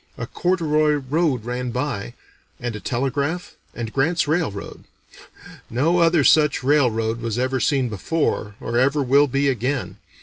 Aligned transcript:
A 0.17 0.25
corduroy 0.25 0.93
road 0.93 1.45
ran 1.45 1.69
by, 1.69 2.15
and 2.59 2.75
a 2.75 2.79
telegraph, 2.79 3.55
and 3.75 3.93
Grant's 3.93 4.27
railroad. 4.27 4.85
No 5.69 5.99
other 5.99 6.23
such 6.23 6.63
railroad 6.63 7.21
was 7.21 7.37
ever 7.37 7.59
seen 7.59 7.87
before, 7.87 8.55
or 8.59 8.79
ever 8.79 9.03
will 9.03 9.27
be 9.27 9.47
again. 9.47 9.97